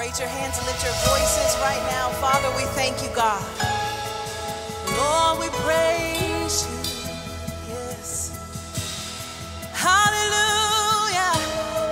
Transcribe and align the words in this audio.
Raise 0.00 0.18
your 0.18 0.28
hands 0.30 0.56
and 0.56 0.66
lift 0.66 0.82
your 0.82 0.94
voices 1.12 1.60
right 1.60 1.82
now. 1.90 2.08
Father, 2.24 2.48
we 2.56 2.62
thank 2.72 3.02
you, 3.02 3.10
God. 3.14 3.38
Lord, 4.96 5.40
we 5.40 5.48
praise 5.60 6.64
you. 6.64 6.78
Yes. 7.68 8.32
Hallelujah. 9.74 11.34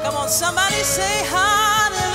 Come 0.02 0.16
on, 0.16 0.28
somebody 0.30 0.76
say 0.76 1.22
hallelujah. 1.28 2.06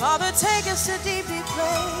Father, 0.00 0.32
take 0.32 0.66
us 0.66 0.86
to 0.86 0.98
deep, 1.04 1.24
deep 1.28 1.44
place. 1.44 1.95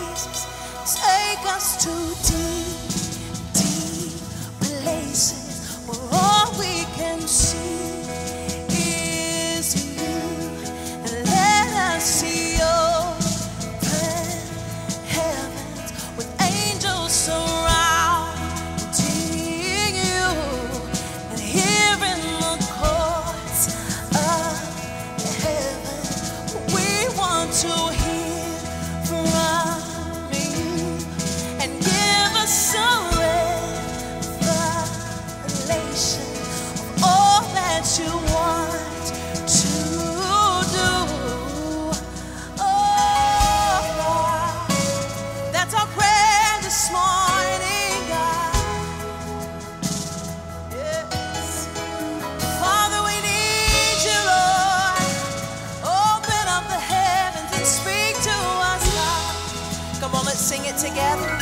sing 60.46 60.64
it 60.64 60.76
together? 60.76 61.40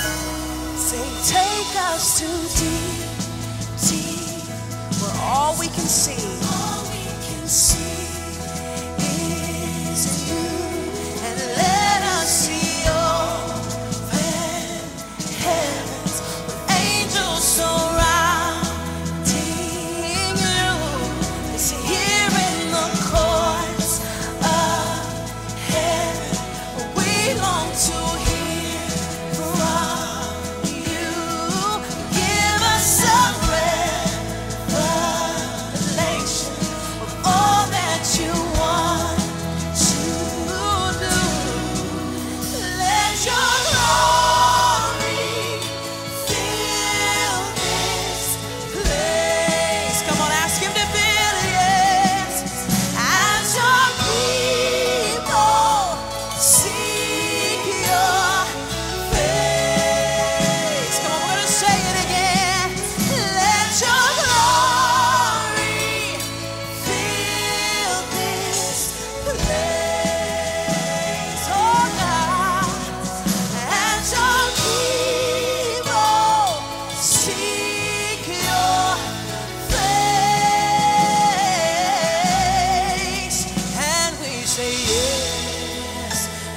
Say, 0.78 1.04
take 1.28 1.76
us 1.92 2.20
to 2.20 2.28
deep, 2.56 3.04
deep, 3.84 5.02
where 5.02 5.14
all 5.20 5.54
we 5.60 5.66
can 5.66 5.84
see. 5.84 6.24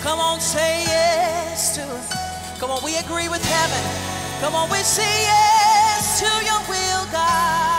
Come 0.08 0.22
on, 0.22 0.40
say 0.40 0.84
yes 0.86 1.76
to 1.76 1.82
it. 1.82 2.60
Come 2.62 2.72
on, 2.72 2.82
we 2.82 2.96
agree 2.96 3.28
with 3.28 3.44
heaven. 3.44 3.84
Come 4.40 4.56
on, 4.56 4.70
we 4.72 4.78
say 4.78 5.04
yes 5.04 6.22
to 6.22 6.46
your 6.46 6.62
will, 6.70 7.12
God. 7.12 7.77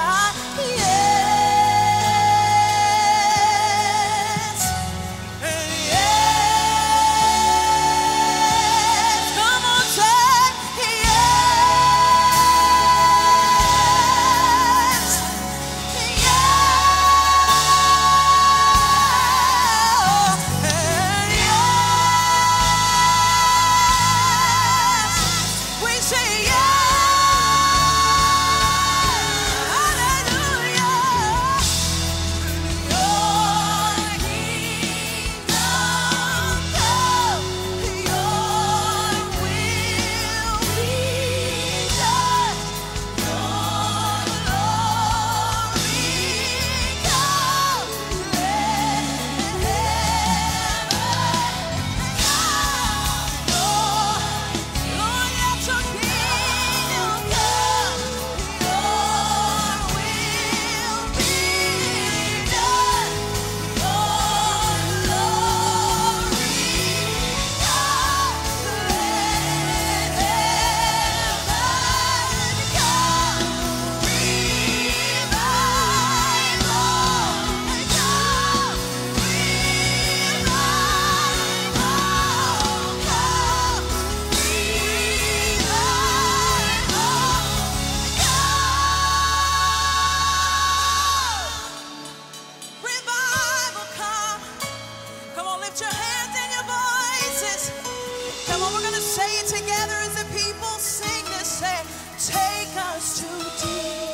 take 102.28 102.76
us 102.92 103.20
to 103.20 103.28
deep, 103.64 104.12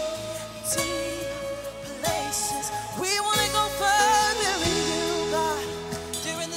deep 0.70 1.26
places. 1.98 2.70
We 3.00 3.10
want 3.26 3.40
to 3.42 3.50
go 3.50 3.64
further 3.82 4.54
you, 4.70 5.34
God, 5.34 5.64
during 6.22 6.50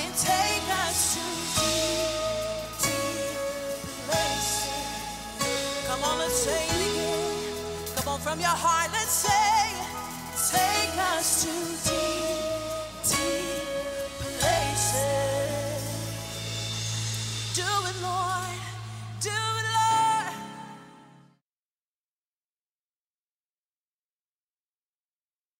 and 0.00 0.12
take 0.16 0.66
us 0.88 0.96
to 1.14 1.24
deep, 1.60 2.16
deep 2.88 3.36
places. 4.08 5.84
Come 5.86 6.02
on, 6.04 6.16
say 6.30 6.64
it. 6.72 7.96
Come 7.96 8.08
on, 8.14 8.18
from 8.20 8.40
your 8.40 8.56
heart, 8.64 8.90
let's 8.92 9.28
say, 9.28 9.60
take 10.56 10.96
us 11.12 11.44
to 11.44 11.52
deep, 11.84 13.12
deep 13.12 14.40
places. 14.40 15.84
Do 17.54 17.68
it, 17.90 17.96
Lord 18.02 18.62
do 19.22 19.30
it. 19.30 19.81